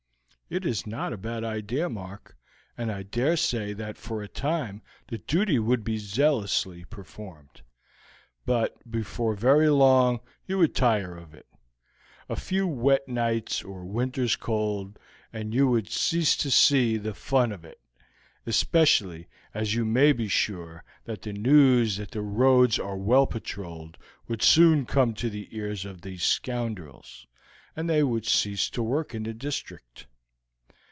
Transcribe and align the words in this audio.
"It 0.49 0.65
is 0.65 0.85
not 0.85 1.13
a 1.13 1.17
bad 1.17 1.45
idea, 1.45 1.87
Mark, 1.89 2.35
and 2.77 2.91
I 2.91 3.03
dare 3.03 3.37
say 3.37 3.71
that 3.71 3.95
for 3.95 4.21
a 4.21 4.27
time 4.27 4.81
the 5.07 5.17
duty 5.17 5.59
would 5.59 5.81
be 5.85 5.97
zealously 5.97 6.83
performed, 6.83 7.61
but 8.45 8.77
before 8.91 9.33
very 9.33 9.69
long 9.69 10.19
you 10.45 10.57
would 10.57 10.75
tire 10.75 11.15
of 11.15 11.33
it. 11.33 11.47
A 12.27 12.35
few 12.35 12.67
wet 12.67 13.07
nights 13.07 13.63
or 13.63 13.85
winter's 13.85 14.35
cold, 14.35 14.99
and 15.31 15.53
you 15.53 15.69
would 15.69 15.87
cease 15.89 16.35
to 16.35 16.51
see 16.51 16.97
the 16.97 17.13
fun 17.13 17.53
of 17.53 17.63
it, 17.63 17.79
especially 18.45 19.29
as 19.53 19.73
you 19.73 19.85
may 19.85 20.11
be 20.11 20.27
sure 20.27 20.83
that 21.05 21.21
the 21.21 21.31
news 21.31 21.95
that 21.95 22.11
the 22.11 22.19
roads 22.19 22.77
are 22.77 22.97
well 22.97 23.25
patrolled 23.25 23.97
would 24.27 24.41
soon 24.41 24.85
come 24.85 25.13
to 25.13 25.29
the 25.29 25.47
ears 25.55 25.85
of 25.85 26.01
these 26.01 26.23
scoundrels, 26.23 27.25
and 27.73 27.89
they 27.89 28.03
would 28.03 28.25
cease 28.25 28.69
to 28.71 28.83
work 28.83 29.15
in 29.15 29.23
the 29.23 29.33
district." 29.33 30.07